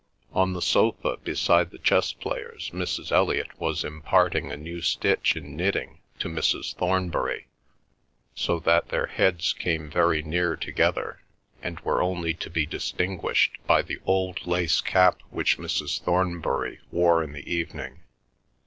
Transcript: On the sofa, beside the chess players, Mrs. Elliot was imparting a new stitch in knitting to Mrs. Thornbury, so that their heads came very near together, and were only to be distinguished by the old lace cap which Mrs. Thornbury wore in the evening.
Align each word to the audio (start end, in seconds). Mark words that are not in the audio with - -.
On 0.33 0.53
the 0.53 0.63
sofa, 0.63 1.17
beside 1.17 1.69
the 1.69 1.77
chess 1.77 2.11
players, 2.11 2.71
Mrs. 2.71 3.11
Elliot 3.11 3.59
was 3.59 3.83
imparting 3.83 4.51
a 4.51 4.57
new 4.57 4.81
stitch 4.81 5.35
in 5.35 5.55
knitting 5.55 5.99
to 6.17 6.27
Mrs. 6.27 6.73
Thornbury, 6.73 7.49
so 8.33 8.57
that 8.61 8.87
their 8.89 9.05
heads 9.05 9.53
came 9.53 9.91
very 9.91 10.23
near 10.23 10.55
together, 10.55 11.21
and 11.61 11.79
were 11.81 12.01
only 12.01 12.33
to 12.33 12.49
be 12.49 12.65
distinguished 12.65 13.59
by 13.67 13.83
the 13.83 13.99
old 14.03 14.47
lace 14.47 14.81
cap 14.81 15.19
which 15.29 15.59
Mrs. 15.59 16.01
Thornbury 16.01 16.79
wore 16.89 17.21
in 17.21 17.33
the 17.33 17.47
evening. 17.47 17.99